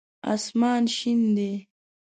[0.33, 1.51] اسمان شین دی